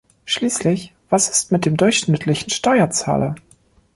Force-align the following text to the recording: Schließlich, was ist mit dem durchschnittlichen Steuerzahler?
Schließlich, 0.25 0.95
was 1.11 1.29
ist 1.29 1.51
mit 1.51 1.63
dem 1.67 1.77
durchschnittlichen 1.77 2.49
Steuerzahler? 2.49 3.35